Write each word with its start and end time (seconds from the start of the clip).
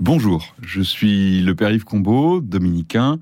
Bonjour, 0.00 0.54
je 0.62 0.80
suis 0.80 1.42
le 1.42 1.54
Père 1.54 1.70
Yves 1.70 1.84
Combeau, 1.84 2.40
dominicain, 2.40 3.20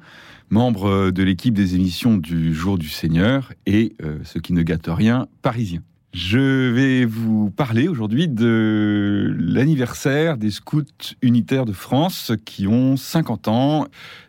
membre 0.49 1.11
de 1.11 1.23
l'équipe 1.25 1.53
des 1.53 1.75
émissions 1.75 2.17
du 2.17 2.55
Jour 2.55 2.79
du 2.79 2.89
Seigneur 2.89 3.53
et, 3.67 3.97
euh, 4.01 4.21
ce 4.23 4.39
qui 4.39 4.53
ne 4.53 4.63
gâte 4.63 4.87
rien, 4.87 5.27
parisien. 5.43 5.83
Je 6.15 6.71
vais 6.71 7.05
vous 7.05 7.51
parler 7.51 7.87
aujourd'hui 7.87 8.29
de 8.29 9.35
l'anniversaire 9.39 10.39
des 10.39 10.51
scouts 10.51 10.83
unitaires 11.21 11.67
de 11.67 11.73
France 11.73 12.33
qui 12.47 12.67
ont 12.67 12.97
50 12.97 13.49
ans. 13.49 13.87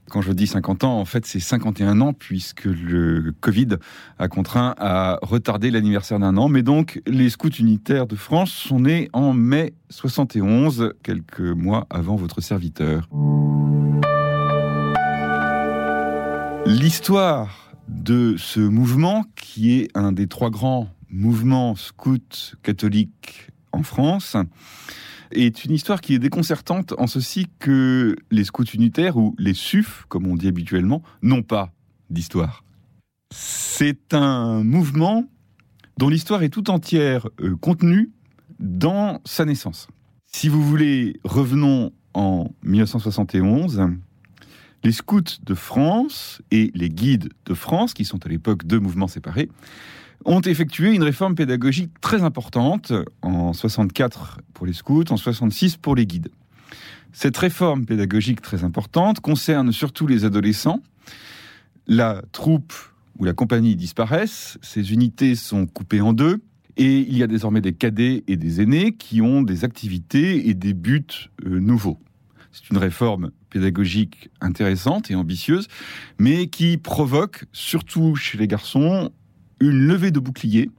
Quand 0.10 0.22
je 0.22 0.34
dis 0.34 0.46
50 0.46 0.84
ans, 0.84 1.00
en 1.00 1.06
fait, 1.06 1.26
c'est 1.26 1.40
51 1.40 2.02
ans 2.02 2.12
puisque 2.12 2.66
le 2.66 3.34
Covid 3.40 3.78
a 4.18 4.28
contraint 4.28 4.76
à 4.78 5.20
retarder 5.22 5.72
l'anniversaire 5.72 6.20
d'un 6.20 6.36
an. 6.36 6.50
Mais 6.50 6.64
donc, 6.64 7.02
les 7.08 7.30
scouts 7.30 7.48
unitaires 7.48 8.08
de 8.08 8.18
France 8.18 8.52
sont 8.52 8.82
nés 8.82 9.10
en 9.14 9.32
mai 9.32 9.74
71, 9.90 10.94
quelques 11.02 11.40
mois 11.40 11.88
avant 11.90 12.18
votre 12.18 12.42
serviteur. 12.42 13.08
L'histoire 16.66 17.74
de 17.88 18.36
ce 18.38 18.60
mouvement, 18.60 19.24
qui 19.36 19.80
est 19.80 19.88
un 19.96 20.12
des 20.12 20.28
trois 20.28 20.50
grands 20.50 20.90
mouvement 21.10 21.76
scout 21.76 22.56
catholique 22.64 23.50
en 23.72 23.84
France 23.84 24.36
est 25.32 25.64
une 25.64 25.72
histoire 25.72 26.02
qui 26.02 26.16
est 26.16 26.20
déconcertante 26.20 26.94
en 26.98 27.08
ceci 27.08 27.48
que 27.60 28.16
les 28.32 28.44
scouts 28.44 28.64
unitaires, 28.64 29.18
ou 29.18 29.36
les 29.38 29.54
SUF, 29.54 30.06
comme 30.10 30.26
on 30.28 30.36
dit 30.36 30.48
habituellement, 30.48 31.04
n'ont 31.22 31.44
pas 31.44 31.72
d'histoire. 32.10 32.64
C'est 33.32 34.14
un 34.14 34.64
mouvement 34.64 35.26
dont 35.98 36.10
l'histoire 36.10 36.42
est 36.42 36.50
tout 36.50 36.72
entière 36.72 37.28
euh, 37.42 37.56
contenue 37.58 38.12
dans 38.60 39.22
sa 39.26 39.46
naissance. 39.46 39.88
Si 40.26 40.50
vous 40.50 40.64
voulez, 40.64 41.20
revenons 41.24 41.92
en 42.14 42.50
1971. 42.64 43.82
Les 44.84 44.92
scouts 44.92 45.22
de 45.44 45.54
France 45.54 46.42
et 46.52 46.72
les 46.74 46.90
guides 46.90 47.30
de 47.46 47.54
France, 47.54 47.94
qui 47.94 48.06
sont 48.06 48.26
à 48.26 48.30
l'époque 48.30 48.66
deux 48.66 48.80
mouvements 48.80 49.08
séparés, 49.08 49.50
ont 50.26 50.42
effectué 50.42 50.94
une 50.94 51.04
réforme 51.04 51.36
pédagogique 51.36 52.00
très 52.02 52.24
importante 52.24 52.94
en 53.22 53.54
64 53.54 54.40
pour 54.54 54.66
les 54.66 54.74
scouts, 54.74 55.06
en 55.10 55.18
66 55.18 55.78
pour 55.78 55.96
les 55.96 56.06
guides. 56.06 56.30
Cette 57.12 57.38
réforme 57.38 57.86
pédagogique 57.86 58.42
très 58.42 58.64
importante 58.64 59.20
concerne 59.20 59.72
surtout 59.72 60.08
les 60.08 60.26
adolescents. 60.26 60.82
La 61.88 62.22
troupe 62.32 62.74
ou 63.18 63.26
la 63.26 63.34
compagnie 63.34 63.76
disparaissent, 63.76 64.58
ces 64.62 64.94
unités 64.94 65.36
sont 65.36 65.66
coupées 65.66 66.02
en 66.02 66.14
deux, 66.14 66.42
et 66.78 67.00
il 67.00 67.18
y 67.18 67.24
a 67.24 67.28
désormais 67.28 67.62
des 67.62 67.74
cadets 67.74 68.24
et 68.28 68.38
des 68.38 68.62
aînés 68.62 68.94
qui 68.94 69.22
ont 69.22 69.42
des 69.42 69.66
activités 69.66 70.48
et 70.48 70.54
des 70.54 70.74
buts 70.74 71.30
euh, 71.46 71.60
nouveaux. 71.60 72.00
C'est 72.52 72.70
une 72.70 72.78
réforme 72.78 73.32
pédagogique 73.50 74.30
intéressante 74.42 75.12
et 75.12 75.16
ambitieuse, 75.16 75.68
mais 76.18 76.48
qui 76.48 76.78
provoque, 76.78 77.46
surtout 77.52 78.16
chez 78.16 78.38
les 78.38 78.48
garçons, 78.48 79.12
une 79.60 79.88
levée 79.88 80.12
de 80.12 80.20
bouclier, 80.20 80.70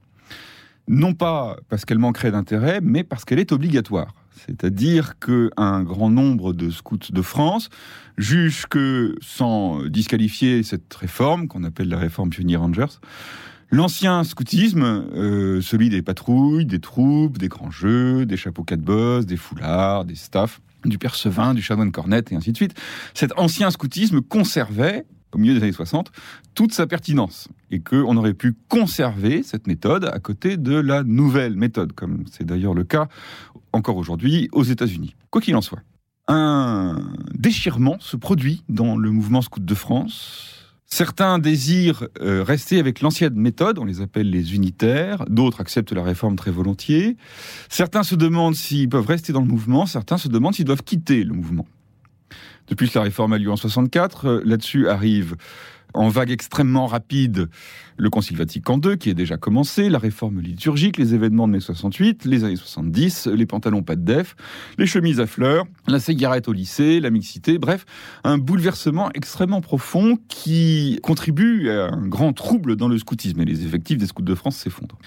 non 0.87 1.13
pas 1.13 1.57
parce 1.69 1.85
qu'elle 1.85 1.99
manquerait 1.99 2.31
d'intérêt, 2.31 2.79
mais 2.81 3.03
parce 3.03 3.25
qu'elle 3.25 3.39
est 3.39 3.51
obligatoire. 3.51 4.13
C'est-à-dire 4.45 5.19
qu'un 5.19 5.83
grand 5.83 6.09
nombre 6.09 6.53
de 6.53 6.71
scouts 6.71 7.11
de 7.11 7.21
France 7.21 7.69
jugent 8.17 8.65
que, 8.67 9.15
sans 9.21 9.85
disqualifier 9.85 10.63
cette 10.63 10.91
réforme, 10.93 11.47
qu'on 11.47 11.63
appelle 11.63 11.89
la 11.89 11.99
réforme 11.99 12.31
Pionnier 12.31 12.55
Rangers, 12.55 12.99
L'ancien 13.73 14.25
scoutisme, 14.25 14.83
euh, 14.83 15.61
celui 15.61 15.87
des 15.87 16.01
patrouilles, 16.01 16.65
des 16.65 16.81
troupes, 16.81 17.37
des 17.37 17.47
grands 17.47 17.71
jeux, 17.71 18.25
des 18.25 18.35
chapeaux 18.35 18.65
quatre 18.65 18.81
bosses, 18.81 19.25
des 19.25 19.37
foulards, 19.37 20.03
des 20.03 20.15
staffs, 20.15 20.59
du 20.85 20.97
percevin, 20.97 21.53
du 21.53 21.61
chanoine 21.61 21.91
cornette 21.91 22.31
et 22.31 22.35
ainsi 22.35 22.51
de 22.51 22.57
suite, 22.57 22.73
cet 23.13 23.31
ancien 23.37 23.71
scoutisme 23.71 24.21
conservait 24.21 25.05
au 25.33 25.37
milieu 25.37 25.53
des 25.53 25.63
années 25.63 25.71
60, 25.71 26.11
toute 26.55 26.73
sa 26.73 26.87
pertinence 26.87 27.47
et 27.69 27.79
qu'on 27.79 28.17
aurait 28.17 28.33
pu 28.33 28.53
conserver 28.67 29.43
cette 29.43 29.67
méthode 29.67 30.05
à 30.05 30.19
côté 30.19 30.57
de 30.57 30.75
la 30.75 31.03
nouvelle 31.03 31.55
méthode, 31.55 31.93
comme 31.93 32.25
c'est 32.29 32.45
d'ailleurs 32.45 32.73
le 32.73 32.83
cas 32.83 33.07
encore 33.73 33.97
aujourd'hui 33.97 34.49
aux 34.51 34.63
États-Unis. 34.63 35.15
Quoi 35.29 35.41
qu'il 35.41 35.55
en 35.55 35.61
soit, 35.61 35.79
un 36.27 36.97
déchirement 37.33 37.97
se 37.99 38.17
produit 38.17 38.63
dans 38.69 38.97
le 38.97 39.11
mouvement 39.11 39.41
scout 39.41 39.63
de 39.63 39.75
France. 39.75 40.60
Certains 40.93 41.39
désirent 41.39 42.03
euh, 42.21 42.43
rester 42.43 42.77
avec 42.77 42.99
l'ancienne 42.99 43.35
méthode, 43.35 43.79
on 43.79 43.85
les 43.85 44.01
appelle 44.01 44.29
les 44.29 44.55
unitaires, 44.55 45.23
d'autres 45.29 45.61
acceptent 45.61 45.93
la 45.93 46.03
réforme 46.03 46.35
très 46.35 46.51
volontiers. 46.51 47.15
Certains 47.69 48.03
se 48.03 48.13
demandent 48.13 48.55
s'ils 48.55 48.89
peuvent 48.89 49.07
rester 49.07 49.31
dans 49.31 49.39
le 49.39 49.47
mouvement, 49.47 49.85
certains 49.85 50.17
se 50.17 50.27
demandent 50.27 50.53
s'ils 50.53 50.65
doivent 50.65 50.83
quitter 50.83 51.23
le 51.23 51.33
mouvement. 51.33 51.65
Depuis 52.67 52.89
que 52.89 52.99
la 52.99 53.03
réforme 53.03 53.31
a 53.31 53.37
lieu 53.37 53.49
en 53.49 53.55
64, 53.55 54.25
euh, 54.25 54.41
là-dessus 54.43 54.89
arrive 54.89 55.37
en 55.93 56.09
vague 56.09 56.31
extrêmement 56.31 56.87
rapide 56.87 57.49
le 57.97 58.09
Concile 58.09 58.37
Vatican 58.37 58.79
II 58.83 58.97
qui 58.97 59.09
est 59.09 59.13
déjà 59.13 59.37
commencé, 59.37 59.89
la 59.89 59.99
réforme 59.99 60.41
liturgique, 60.41 60.97
les 60.97 61.13
événements 61.13 61.47
de 61.47 61.53
mai 61.53 61.59
68, 61.59 62.25
les 62.25 62.43
années 62.43 62.55
70, 62.55 63.27
les 63.27 63.45
pantalons 63.45 63.83
pas 63.83 63.95
de 63.95 64.01
def, 64.01 64.35
les 64.77 64.87
chemises 64.87 65.19
à 65.19 65.27
fleurs, 65.27 65.65
la 65.87 65.99
cigarette 65.99 66.47
au 66.47 66.53
lycée, 66.53 66.99
la 66.99 67.11
mixité, 67.11 67.59
bref, 67.59 67.85
un 68.23 68.37
bouleversement 68.37 69.11
extrêmement 69.13 69.61
profond 69.61 70.17
qui 70.27 70.99
contribue 71.03 71.69
à 71.69 71.91
un 71.91 72.07
grand 72.07 72.33
trouble 72.33 72.75
dans 72.75 72.87
le 72.87 72.97
scoutisme 72.97 73.39
et 73.41 73.45
les 73.45 73.65
effectifs 73.65 73.97
des 73.97 74.07
scouts 74.07 74.23
de 74.23 74.35
France 74.35 74.57
s'effondrent. 74.57 74.97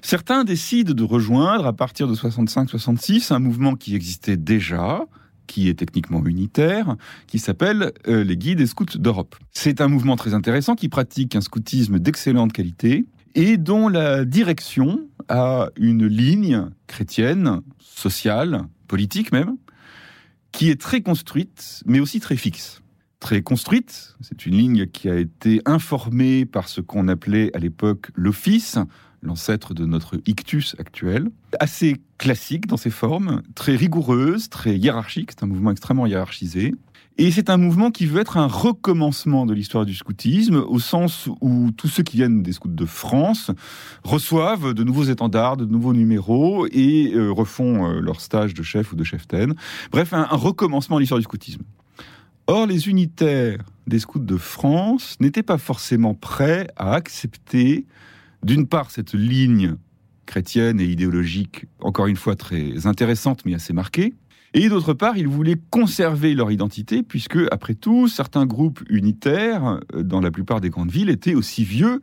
Certains 0.00 0.44
décident 0.44 0.94
de 0.94 1.04
rejoindre 1.04 1.66
à 1.66 1.72
partir 1.72 2.08
de 2.08 2.14
65-66 2.14 3.32
un 3.32 3.38
mouvement 3.38 3.74
qui 3.74 3.94
existait 3.94 4.36
déjà, 4.36 5.06
qui 5.52 5.68
est 5.68 5.74
techniquement 5.74 6.24
unitaire, 6.24 6.96
qui 7.26 7.38
s'appelle 7.38 7.92
euh, 8.08 8.24
les 8.24 8.38
guides 8.38 8.60
et 8.60 8.66
scouts 8.66 8.96
d'Europe. 8.96 9.36
C'est 9.50 9.82
un 9.82 9.88
mouvement 9.88 10.16
très 10.16 10.32
intéressant 10.32 10.76
qui 10.76 10.88
pratique 10.88 11.36
un 11.36 11.42
scoutisme 11.42 11.98
d'excellente 11.98 12.54
qualité 12.54 13.04
et 13.34 13.58
dont 13.58 13.88
la 13.88 14.24
direction 14.24 15.06
a 15.28 15.68
une 15.76 16.06
ligne 16.06 16.70
chrétienne, 16.86 17.60
sociale, 17.78 18.62
politique 18.88 19.30
même, 19.30 19.58
qui 20.52 20.70
est 20.70 20.80
très 20.80 21.02
construite, 21.02 21.82
mais 21.84 22.00
aussi 22.00 22.18
très 22.18 22.36
fixe. 22.36 22.80
Très 23.20 23.42
construite, 23.42 24.16
c'est 24.22 24.46
une 24.46 24.56
ligne 24.56 24.86
qui 24.86 25.10
a 25.10 25.16
été 25.16 25.60
informée 25.66 26.46
par 26.46 26.66
ce 26.66 26.80
qu'on 26.80 27.08
appelait 27.08 27.54
à 27.54 27.58
l'époque 27.58 28.08
l'office, 28.14 28.78
l'ancêtre 29.22 29.74
de 29.74 29.86
notre 29.86 30.20
ictus 30.26 30.76
actuel. 30.78 31.28
Assez 31.60 31.96
classique 32.18 32.66
dans 32.66 32.76
ses 32.76 32.90
formes, 32.90 33.42
très 33.54 33.76
rigoureuse, 33.76 34.48
très 34.48 34.76
hiérarchique, 34.76 35.30
c'est 35.32 35.44
un 35.44 35.46
mouvement 35.46 35.70
extrêmement 35.70 36.06
hiérarchisé. 36.06 36.74
Et 37.18 37.30
c'est 37.30 37.50
un 37.50 37.58
mouvement 37.58 37.90
qui 37.90 38.06
veut 38.06 38.20
être 38.20 38.38
un 38.38 38.46
recommencement 38.46 39.44
de 39.44 39.52
l'histoire 39.52 39.84
du 39.84 39.94
scoutisme, 39.94 40.56
au 40.56 40.78
sens 40.78 41.28
où 41.42 41.70
tous 41.76 41.88
ceux 41.88 42.02
qui 42.02 42.16
viennent 42.16 42.42
des 42.42 42.52
scouts 42.52 42.68
de 42.68 42.86
France 42.86 43.50
reçoivent 44.02 44.72
de 44.72 44.82
nouveaux 44.82 45.04
étendards, 45.04 45.58
de 45.58 45.66
nouveaux 45.66 45.92
numéros 45.92 46.66
et 46.72 47.12
euh, 47.14 47.30
refont 47.30 47.86
euh, 47.86 48.00
leur 48.00 48.22
stage 48.22 48.54
de 48.54 48.62
chef 48.62 48.92
ou 48.92 48.96
de 48.96 49.04
cheftaine. 49.04 49.54
Bref, 49.90 50.14
un, 50.14 50.26
un 50.30 50.36
recommencement 50.36 50.96
de 50.96 51.00
l'histoire 51.00 51.18
du 51.18 51.24
scoutisme. 51.24 51.62
Or, 52.46 52.66
les 52.66 52.88
unitaires 52.88 53.58
des 53.86 53.98
scouts 53.98 54.18
de 54.18 54.36
France 54.36 55.16
n'étaient 55.20 55.42
pas 55.42 55.58
forcément 55.58 56.14
prêts 56.14 56.66
à 56.76 56.94
accepter 56.94 57.84
d'une 58.44 58.66
part, 58.66 58.90
cette 58.90 59.14
ligne 59.14 59.76
chrétienne 60.26 60.80
et 60.80 60.84
idéologique, 60.84 61.66
encore 61.80 62.06
une 62.06 62.16
fois 62.16 62.36
très 62.36 62.86
intéressante 62.86 63.44
mais 63.44 63.54
assez 63.54 63.72
marquée, 63.72 64.14
et 64.54 64.68
d'autre 64.68 64.92
part, 64.92 65.16
ils 65.16 65.28
voulaient 65.28 65.60
conserver 65.70 66.34
leur 66.34 66.50
identité, 66.50 67.02
puisque, 67.02 67.38
après 67.50 67.74
tout, 67.74 68.06
certains 68.06 68.44
groupes 68.44 68.82
unitaires, 68.90 69.80
euh, 69.94 70.02
dans 70.02 70.20
la 70.20 70.30
plupart 70.30 70.60
des 70.60 70.68
grandes 70.68 70.90
villes, 70.90 71.08
étaient 71.08 71.34
aussi 71.34 71.64
vieux 71.64 72.02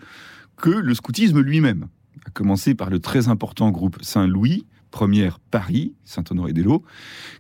que 0.58 0.72
le 0.72 0.94
scoutisme 0.96 1.42
lui-même. 1.42 1.88
À 2.26 2.32
commencer 2.32 2.74
par 2.74 2.90
le 2.90 3.00
très 3.00 3.28
important 3.28 3.70
groupe 3.70 3.98
Saint-Louis, 4.02 4.66
première 4.92 5.40
Paris, 5.40 5.94
Saint-Honoré-des-Laux, 6.06 6.84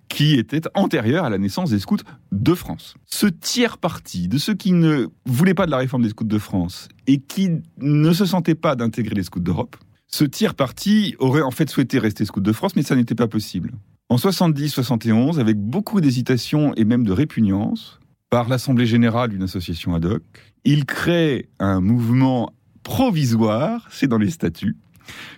qui 0.07 0.35
était 0.35 0.61
antérieure 0.75 1.25
à 1.25 1.29
la 1.29 1.37
naissance 1.37 1.71
des 1.71 1.79
scouts 1.79 1.97
de 2.31 2.53
France. 2.53 2.95
Ce 3.05 3.27
tiers 3.27 3.77
parti 3.77 4.27
de 4.27 4.37
ceux 4.37 4.53
qui 4.53 4.71
ne 4.71 5.07
voulaient 5.25 5.53
pas 5.53 5.65
de 5.65 5.71
la 5.71 5.77
réforme 5.77 6.03
des 6.03 6.09
scouts 6.09 6.23
de 6.23 6.37
France 6.37 6.89
et 7.07 7.19
qui 7.19 7.49
ne 7.77 8.13
se 8.13 8.25
sentaient 8.25 8.55
pas 8.55 8.75
d'intégrer 8.75 9.15
les 9.15 9.23
scouts 9.23 9.39
d'Europe, 9.39 9.75
ce 10.11 10.23
tiers 10.23 10.55
parti 10.55 11.15
aurait 11.19 11.43
en 11.43 11.51
fait 11.51 11.69
souhaité 11.69 11.99
rester 11.99 12.25
scout 12.25 12.43
de 12.43 12.51
France, 12.51 12.75
mais 12.75 12.81
ça 12.81 12.95
n'était 12.95 13.15
pas 13.15 13.27
possible. 13.27 13.73
En 14.09 14.15
70-71, 14.15 15.39
avec 15.39 15.57
beaucoup 15.57 16.01
d'hésitation 16.01 16.73
et 16.73 16.83
même 16.83 17.03
de 17.03 17.11
répugnance, 17.11 17.99
par 18.31 18.49
l'Assemblée 18.49 18.87
générale 18.87 19.29
d'une 19.29 19.43
association 19.43 19.93
ad 19.93 20.05
hoc, 20.05 20.23
il 20.65 20.85
crée 20.85 21.49
un 21.59 21.79
mouvement 21.79 22.53
provisoire, 22.81 23.87
c'est 23.91 24.07
dans 24.07 24.17
les 24.17 24.31
statuts, 24.31 24.77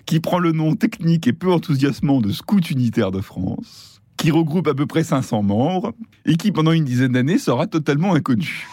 qui 0.05 0.19
prend 0.19 0.39
le 0.39 0.51
nom 0.51 0.75
technique 0.75 1.27
et 1.27 1.33
peu 1.33 1.51
enthousiasmant 1.51 2.21
de 2.21 2.31
Scout 2.31 2.69
Unitaire 2.69 3.11
de 3.11 3.21
France, 3.21 4.01
qui 4.17 4.31
regroupe 4.31 4.67
à 4.67 4.73
peu 4.73 4.85
près 4.85 5.03
500 5.03 5.43
membres, 5.43 5.93
et 6.25 6.35
qui 6.35 6.51
pendant 6.51 6.71
une 6.71 6.85
dizaine 6.85 7.13
d'années 7.13 7.37
sera 7.37 7.67
totalement 7.67 8.13
inconnu. 8.13 8.67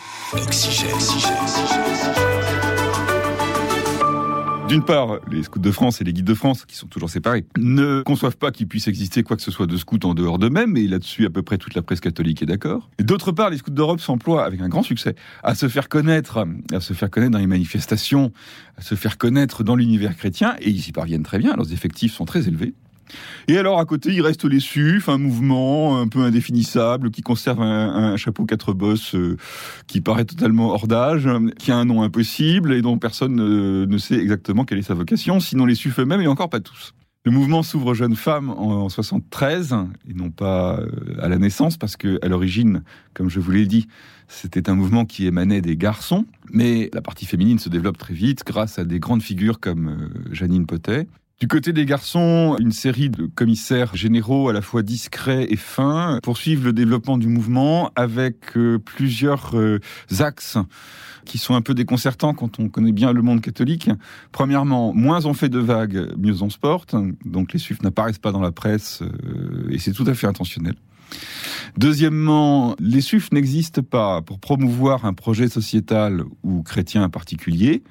D'une 4.69 4.85
part, 4.85 5.21
les 5.31 5.45
scouts 5.45 5.61
de 5.61 5.71
France 5.71 6.03
et 6.03 6.05
les 6.05 6.13
guides 6.13 6.27
de 6.27 6.35
France, 6.35 6.67
qui 6.67 6.77
sont 6.77 6.89
toujours 6.89 7.09
séparés, 7.09 7.47
ne 7.57 8.03
conçoivent 8.03 8.37
pas 8.37 8.51
qu'il 8.51 8.69
puisse 8.69 8.87
exister 8.87 9.23
quoi 9.23 9.39
que 9.39 9.43
ce 9.43 9.51
soit 9.51 9.67
de 9.67 9.79
scouts 9.79 9.99
en 10.05 10.13
dehors 10.13 10.39
d'eux-mêmes, 10.39 10.77
et 10.77 10.87
là-dessus, 10.87 11.25
à 11.25 11.31
peu 11.31 11.41
près 11.41 11.57
toute 11.57 11.75
la 11.75 11.81
presse 11.81 12.01
catholique 12.01 12.43
est 12.43 12.47
d'accord. 12.47 12.91
Et 12.99 13.03
d'autre 13.03 13.33
part, 13.33 13.49
les 13.49 13.57
scouts 13.57 13.71
d'Europe 13.71 14.01
s'emploient 14.01 14.45
avec 14.45 14.61
un 14.61 14.69
grand 14.69 14.83
succès 14.83 15.15
à 15.43 15.55
se 15.55 15.69
faire 15.69 15.89
connaître, 15.89 16.45
à 16.71 16.81
se 16.81 16.93
faire 16.93 17.09
connaître 17.09 17.33
dans 17.33 17.39
les 17.39 17.47
manifestations, 17.47 18.31
à 18.77 18.83
se 18.83 18.95
faire 18.95 19.17
connaître 19.17 19.65
dans 19.65 19.75
l'univers 19.75 20.15
chrétien, 20.15 20.55
et 20.61 20.69
ils 20.69 20.87
y 20.87 20.93
parviennent 20.93 21.23
très 21.23 21.39
bien. 21.39 21.57
Leurs 21.57 21.73
effectifs 21.73 22.13
sont 22.13 22.27
très 22.27 22.47
élevés. 22.47 22.75
Et 23.47 23.59
alors 23.59 23.79
à 23.79 23.85
côté, 23.85 24.13
il 24.13 24.21
reste 24.21 24.45
les 24.45 24.61
SUF, 24.61 25.09
un 25.09 25.19
mouvement 25.19 26.01
un 26.01 26.09
peu 26.09 26.21
indéfinissable 26.21 27.11
qui 27.11 27.23
conserve 27.23 27.63
un, 27.63 28.17
chapeau 28.17 28.45
quatre 28.45 28.73
bosses 28.73 29.15
euh, 29.15 29.37
qui 29.87 30.01
paraît 30.01 30.25
totalement 30.25 30.71
hors 30.71 30.87
d'âge, 30.87 31.29
qui 31.59 31.71
a 31.71 31.77
un 31.77 31.85
nom 31.85 32.03
impossible 32.03 32.73
et 32.73 32.83
dont 32.83 32.99
personne 32.99 33.37
ne, 33.37 33.99
sait 33.99 34.17
exactement 34.17 34.65
quelle 34.65 34.79
est 34.79 34.83
sa 34.83 34.95
vocation, 34.95 35.41
sinon 35.41 35.67
les 35.67 35.75
SUF 35.75 35.99
eux-mêmes 36.01 36.21
et 36.21 36.27
encore 36.27 36.51
pas 36.51 36.61
tous. 36.61 36.95
Le 37.25 37.33
mouvement 37.33 37.63
s'ouvre 37.63 37.89
aux 37.89 37.95
jeunes 37.95 38.17
femmes 38.17 38.51
en 38.51 38.89
73 38.89 39.75
et 40.09 40.15
non 40.15 40.31
pas 40.31 40.79
euh, 40.79 40.89
à 41.21 41.29
la 41.29 41.37
naissance 41.37 41.77
parce 41.77 41.97
que 41.97 42.19
à 42.23 42.29
l'origine, 42.29 42.83
comme 43.13 43.29
je 43.29 43.41
vous 43.41 43.51
l'ai 43.51 43.67
dit, 43.67 43.87
c'était 44.29 44.71
un 44.71 44.75
mouvement 44.75 45.05
qui 45.05 45.27
émanait 45.27 45.61
des 45.61 45.77
garçons, 45.77 46.27
mais 46.51 46.91
la 46.93 47.03
partie 47.03 47.27
féminine 47.27 47.59
se 47.59 47.69
développe 47.69 47.99
très 47.99 48.15
vite 48.15 48.45
grâce 48.47 48.79
à 48.79 48.85
des 48.85 49.01
grandes 49.01 49.23
figures 49.23 49.59
comme 49.61 49.89
euh, 49.89 50.35
Janine 50.35 50.67
Potet, 50.67 51.07
du 51.41 51.47
côté 51.47 51.73
des 51.73 51.87
garçons, 51.87 52.57
une 52.59 52.73
série 52.73 53.11
de 53.11 53.27
commissaires 53.27 53.95
généraux 53.95 54.49
à 54.49 54.53
la 54.53 54.61
fois 54.61 54.83
discrets 54.83 55.47
et 55.49 55.57
fins 55.57 56.19
poursuivent 56.21 56.65
le 56.65 56.73
développement 56.73 57.17
du 57.17 57.29
mouvement 57.29 57.93
avec 57.95 58.57
euh, 58.57 58.79
plusieurs 58.79 59.57
euh, 59.57 59.79
axes 60.19 60.59
qui 61.25 61.39
sont 61.39 61.55
un 61.55 61.61
peu 61.61 61.75
déconcertants 61.75 62.35
quand 62.35 62.59
on 62.59 62.69
connaît 62.69 62.91
bien 62.91 63.13
le 63.13 63.23
monde 63.23 63.41
catholique. 63.41 63.89
Premièrement, 64.33 64.93
moins 64.93 65.27
on 65.27 65.35
fait 65.35 65.49
de 65.49 65.61
vagues, 65.61 66.13
mieux 66.17 66.43
on 66.43 66.51
se 66.51 66.59
porte. 66.59 66.97
Donc 67.25 67.53
les 67.53 67.61
suifs 67.61 67.83
n'apparaissent 67.83 68.19
pas 68.19 68.33
dans 68.33 68.41
la 68.41 68.51
presse 68.51 69.03
euh, 69.03 69.71
et 69.71 69.79
c'est 69.79 69.93
tout 69.93 70.07
à 70.09 70.15
fait 70.15 70.27
intentionnel. 70.27 70.75
Deuxièmement, 71.77 72.75
les 72.81 73.01
SUF 73.01 73.31
n'existent 73.33 73.83
pas 73.83 74.23
pour 74.23 74.41
promouvoir 74.41 75.05
un 75.05 75.15
projet 75.15 75.49
sociétal 75.49 76.25
ou 76.43 76.63
chrétien 76.63 77.05
en 77.05 77.11
particulier. 77.11 77.83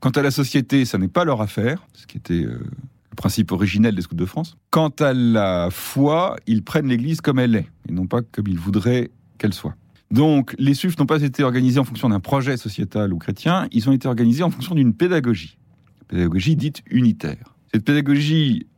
Quant 0.00 0.10
à 0.10 0.22
la 0.22 0.30
société, 0.30 0.84
ça 0.84 0.98
n'est 0.98 1.08
pas 1.08 1.24
leur 1.24 1.40
affaire, 1.40 1.86
ce 1.94 2.06
qui 2.06 2.18
était 2.18 2.44
euh, 2.44 2.58
le 3.10 3.16
principe 3.16 3.50
originel 3.52 3.94
des 3.94 4.02
scouts 4.02 4.14
de 4.14 4.26
France. 4.26 4.56
Quant 4.70 4.92
à 5.00 5.12
la 5.12 5.68
foi, 5.70 6.36
ils 6.46 6.62
prennent 6.62 6.88
l'Église 6.88 7.20
comme 7.20 7.38
elle 7.38 7.56
est, 7.56 7.68
et 7.88 7.92
non 7.92 8.06
pas 8.06 8.20
comme 8.22 8.46
ils 8.46 8.58
voudraient 8.58 9.10
qu'elle 9.38 9.54
soit. 9.54 9.74
Donc, 10.10 10.54
les 10.58 10.74
SUF 10.74 10.98
n'ont 10.98 11.06
pas 11.06 11.22
été 11.22 11.42
organisés 11.42 11.80
en 11.80 11.84
fonction 11.84 12.08
d'un 12.08 12.20
projet 12.20 12.56
sociétal 12.56 13.12
ou 13.12 13.18
chrétien, 13.18 13.66
ils 13.72 13.88
ont 13.88 13.92
été 13.92 14.06
organisés 14.06 14.44
en 14.44 14.50
fonction 14.50 14.74
d'une 14.74 14.94
pédagogie. 14.94 15.58
Pédagogie 16.08 16.54
dite 16.54 16.82
unitaire. 16.90 17.56
Cette 17.74 17.84
pédagogie 17.84 18.68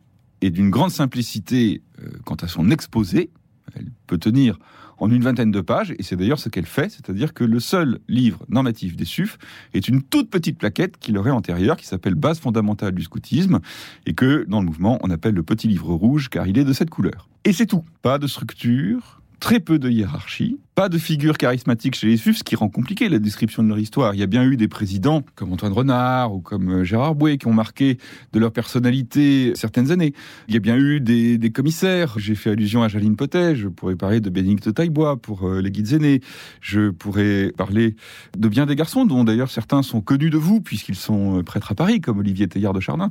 est 0.41 0.51
d'une 0.51 0.71
grande 0.71 0.91
simplicité 0.91 1.83
euh, 2.03 2.09
quant 2.25 2.37
à 2.37 2.49
son 2.49 2.71
exposé, 2.71 3.31
elle 3.75 3.91
peut 4.07 4.19
tenir 4.19 4.59
en 4.99 5.11
une 5.11 5.23
vingtaine 5.23 5.53
de 5.53 5.61
pages, 5.61 5.95
et 5.97 6.03
c'est 6.03 6.17
d'ailleurs 6.17 6.41
ce 6.41 6.49
qu'elle 6.49 6.67
fait, 6.67 6.91
c'est-à-dire 6.91 7.33
que 7.33 7.45
le 7.45 7.61
seul 7.61 8.01
livre 8.09 8.45
normatif 8.49 8.97
des 8.97 9.05
SUF 9.05 9.39
est 9.75 9.87
une 9.89 10.03
toute 10.03 10.29
petite 10.29 10.59
plaquette 10.59 10.99
qui 10.99 11.13
leur 11.13 11.27
est 11.29 11.31
antérieure, 11.31 11.77
qui 11.77 11.87
s'appelle 11.87 12.15
Base 12.15 12.41
fondamentale 12.41 12.95
du 12.95 13.03
scoutisme, 13.03 13.61
et 14.07 14.15
que 14.15 14.45
dans 14.49 14.61
le 14.61 14.67
mouvement 14.67 14.99
on 15.03 15.11
appelle 15.11 15.35
le 15.35 15.43
petit 15.43 15.69
livre 15.69 15.95
rouge, 15.95 16.29
car 16.29 16.47
il 16.47 16.59
est 16.59 16.65
de 16.65 16.73
cette 16.73 16.91
couleur. 16.91 17.29
Et 17.45 17.53
c'est 17.53 17.67
tout. 17.67 17.85
Pas 18.03 18.19
de 18.19 18.27
structure, 18.27 19.18
très 19.41 19.61
peu 19.61 19.79
de 19.79 19.89
hiérarchie, 19.89 20.59
pas 20.75 20.89
de 20.89 20.99
figure 20.99 21.39
charismatique 21.39 21.97
chez 21.97 22.07
les 22.07 22.17
SUF, 22.17 22.39
ce 22.39 22.45
qui 22.45 22.55
rend 22.55 22.69
compliqué 22.69 23.09
la 23.09 23.19
description 23.19 23.65
de 23.65 23.69
leur 23.69 23.81
histoire. 23.81 24.15
Il 24.15 24.21
y 24.21 24.23
a 24.23 24.29
bien 24.29 24.45
eu 24.45 24.57
des 24.57 24.69
présidents 24.69 25.25
comme 25.35 25.53
Antoine 25.53 25.73
Renard 25.73 26.33
ou 26.33 26.41
comme 26.41 26.71
euh, 26.71 26.85
Gérard 26.85 27.17
Bouet 27.17 27.37
qui 27.37 27.49
ont 27.49 27.53
marqué 27.53 27.99
de 28.33 28.39
leur 28.39 28.53
personnalité 28.53 29.53
certaines 29.57 29.91
années. 29.91 30.13
Il 30.47 30.55
y 30.55 30.57
a 30.57 30.61
bien 30.61 30.77
eu 30.77 31.01
des, 31.01 31.51
commissaires. 31.53 32.15
J'ai 32.19 32.37
fait 32.37 32.51
allusion 32.51 32.85
à 32.85 32.89
Jaline 32.89 33.17
Potet. 33.17 33.57
Je 33.57 33.67
pourrais 33.67 33.97
parler 33.97 34.21
de 34.21 34.31
Bénédicte 34.31 34.73
Taillebois 34.73 35.17
pour 35.21 35.49
euh, 35.49 35.61
les 35.61 35.73
guides 35.73 35.95
aînés. 35.95 36.21
Je 36.61 36.91
pourrais 36.91 37.53
parler 37.57 37.97
de 38.37 38.49
bien 38.49 38.67
des 38.67 38.77
garçons, 38.77 39.05
dont 39.05 39.25
d'ailleurs 39.25 39.51
certains 39.51 39.83
sont 39.83 40.01
connus 40.01 40.31
de 40.31 40.39
vous 40.39 40.61
puisqu'ils 40.61 40.95
sont 40.95 41.39
euh, 41.39 41.43
prêtres 41.43 41.73
à 41.73 41.75
Paris, 41.75 42.01
comme 42.01 42.19
Olivier 42.19 42.47
Teillard 42.47 42.73
de 42.73 42.81
Chardin. 42.81 43.11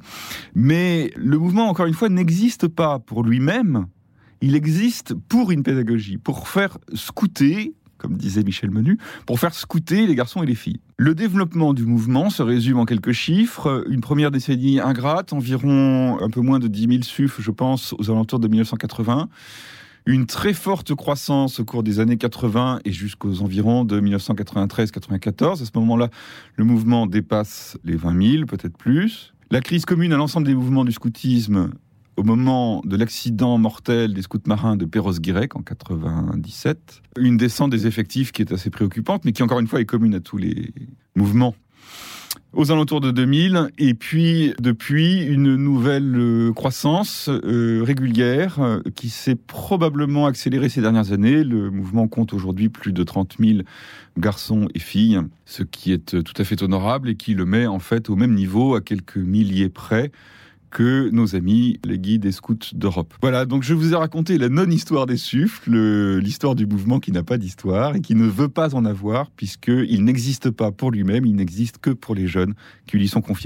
Mais 0.56 1.12
le 1.18 1.38
mouvement, 1.38 1.68
encore 1.68 1.86
une 1.86 1.94
fois, 1.94 2.08
n'existe 2.08 2.70
pas 2.70 3.00
pour 3.00 3.24
lui-même 3.24 3.88
il 4.42 4.56
existe 4.56 5.14
pour 5.14 5.52
une 5.52 5.64
pédagogie, 5.64 6.18
pour 6.18 6.48
faire 6.48 6.78
scouter 6.94 7.74
comme 7.98 8.16
disait 8.16 8.44
Michel 8.44 8.72
Menu, 8.72 8.98
pour 9.26 9.40
faire 9.40 9.54
scouter 9.54 10.08
les 10.08 10.16
garçons 10.16 10.44
et 10.44 10.46
les 10.46 10.56
filles. 10.56 10.80
Le 10.98 11.16
développement 11.16 11.74
du 11.74 11.86
mouvement 11.86 12.30
se 12.30 12.44
résume 12.44 12.80
en 12.80 12.86
quelques 12.86 13.12
chiffres. 13.12 13.86
Une 13.90 14.02
première 14.02 14.32
décennie 14.32 14.80
ingrate, 14.80 15.34
environ 15.34 16.22
un 16.22 16.30
peu 16.30 16.42
moins 16.42 16.60
de 16.60 16.68
10 16.68 16.88
000 16.88 17.04
SUF, 17.04 17.42
je 17.42 17.52
pense, 17.52 17.94
aux 17.98 18.10
alentours 18.10 18.40
de 18.40 18.48
1980. 18.48 19.30
Une 20.06 20.26
très 20.26 20.54
forte 20.54 20.96
croissance 20.96 21.60
au 21.60 21.66
cours 21.66 21.84
des 21.84 22.00
années 22.00 22.18
80 22.18 22.80
et 22.86 22.94
jusqu'aux 22.94 23.42
environs 23.42 23.84
de 23.84 24.00
1993-94. 24.00 25.62
À 25.62 25.66
ce 25.66 25.72
moment-là, 25.76 26.10
le 26.56 26.64
mouvement 26.64 27.08
dépasse 27.08 27.78
les 27.84 27.98
20 27.98 28.38
000, 28.38 28.46
peut-être 28.46 28.78
plus. 28.78 29.34
La 29.52 29.60
crise 29.60 29.86
commune 29.86 30.14
à 30.14 30.18
l'ensemble 30.18 30.48
des 30.48 30.56
mouvements 30.56 30.86
du 30.86 30.94
scoutisme 30.94 31.72
au 32.18 32.24
moment 32.24 32.82
de 32.84 32.98
l'accident 32.98 33.58
mortel 33.58 34.14
des 34.14 34.24
scouts 34.24 34.40
marins 34.48 34.76
de 34.76 34.86
Perros-Guirec 34.86 35.56
en 35.56 35.62
97. 35.62 37.02
Une 37.18 37.38
descente 37.38 37.70
des 37.70 37.88
effectifs 37.88 38.32
qui 38.32 38.42
est 38.42 38.52
assez 38.52 38.70
préoccupante, 38.70 39.24
mais 39.24 39.32
qui 39.32 39.44
encore 39.44 39.60
une 39.60 39.68
fois 39.68 39.80
est 39.80 39.86
commune 39.86 40.16
à 40.16 40.20
tous 40.20 40.38
les 40.38 40.74
mouvements 41.16 41.56
aux 42.54 42.72
alentours 42.72 43.02
de 43.02 43.12
2000, 43.12 43.70
et 43.78 43.94
puis 43.94 44.54
depuis 44.60 45.22
une 45.22 45.56
nouvelle 45.56 46.16
euh, 46.16 46.54
croissance 46.54 47.30
euh, 47.30 47.84
régulière 47.86 48.60
euh, 48.60 48.80
qui 48.96 49.10
s'est 49.10 49.36
probablement 49.36 50.26
accélérée 50.26 50.70
ces 50.70 50.82
dernières 50.82 51.12
années. 51.12 51.44
Le 51.44 51.70
mouvement 51.70 52.08
compte 52.08 52.34
aujourd'hui 52.34 52.70
plus 52.70 52.94
de 52.94 53.04
30 53.04 53.36
000 53.40 53.60
garçons 54.18 54.68
et 54.74 54.80
filles, 54.80 55.20
ce 55.46 55.64
qui 55.64 55.92
est 55.92 56.24
tout 56.24 56.34
à 56.38 56.44
fait 56.44 56.64
honorable 56.64 57.10
et 57.10 57.16
qui 57.16 57.34
le 57.34 57.46
met 57.46 57.68
en 57.68 57.80
fait 57.80 58.10
au 58.10 58.16
même 58.16 58.34
niveau, 58.34 58.76
à 58.76 58.82
quelques 58.82 59.18
milliers 59.18 59.70
près, 59.70 60.12
que 60.70 61.10
nos 61.12 61.36
amis, 61.36 61.80
les 61.86 62.00
guides 62.00 62.22
des 62.22 62.32
scouts 62.32 62.58
d'Europe. 62.74 63.14
Voilà, 63.22 63.46
donc 63.46 63.64
je 63.64 63.74
vous 63.74 63.94
ai 63.94 63.96
raconté 63.96 64.38
la 64.38 64.50
non-histoire 64.50 65.06
des 65.06 65.18
SUF, 65.18 65.62
l'histoire 65.68 66.56
du 66.56 66.66
mouvement 66.66 67.00
qui 67.00 67.12
n'a 67.12 67.24
pas 67.24 67.38
d'histoire 67.38 67.96
et 67.96 68.02
qui 68.02 68.16
ne 68.16 68.26
veut 68.26 68.50
pas 68.50 68.76
en 68.76 68.86
avoir 68.86 69.30
puisqu'il 69.32 70.04
n'existe 70.04 70.50
pas 70.50 70.72
pour 70.72 70.92
lui-même, 70.92 71.26
il 71.26 71.36
n'existe 71.36 71.78
que 71.78 71.92
pour 71.92 72.16
les 72.16 72.28
jeunes 72.28 72.54
qui 72.86 72.98
lui 72.98 73.08
sont 73.08 73.22
confiés. 73.22 73.38